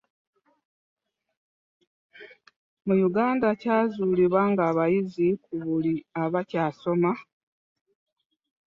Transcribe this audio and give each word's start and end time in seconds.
Mu 2.85 2.95
Uganda, 3.09 3.47
kyazuulibwa 3.61 4.41
ng'abayizi 4.51 5.27
ku 5.43 5.53
buli 5.63 5.93
abakyasoma 6.23 7.11